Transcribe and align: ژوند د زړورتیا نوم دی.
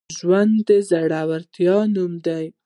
ژوند 0.17 0.55
د 0.67 0.69
زړورتیا 0.89 1.77
نوم 1.93 2.13
دی. 2.25 2.45